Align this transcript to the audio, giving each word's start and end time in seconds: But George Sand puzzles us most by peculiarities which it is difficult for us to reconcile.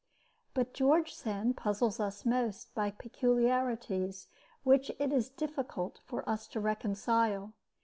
But 0.55 0.73
George 0.73 1.13
Sand 1.13 1.57
puzzles 1.57 1.99
us 1.99 2.25
most 2.25 2.73
by 2.73 2.89
peculiarities 2.89 4.27
which 4.63 4.89
it 4.97 5.13
is 5.13 5.29
difficult 5.29 5.99
for 6.07 6.27
us 6.27 6.47
to 6.47 6.59
reconcile. 6.59 7.53